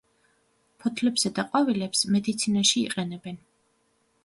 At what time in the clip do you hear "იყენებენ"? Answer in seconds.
2.87-3.39